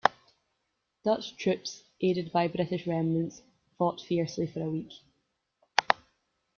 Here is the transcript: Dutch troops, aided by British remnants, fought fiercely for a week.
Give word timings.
Dutch 1.03 1.37
troops, 1.37 1.83
aided 2.01 2.31
by 2.31 2.47
British 2.47 2.87
remnants, 2.87 3.43
fought 3.77 4.01
fiercely 4.01 4.47
for 4.47 4.63
a 4.63 4.67
week. 4.67 4.93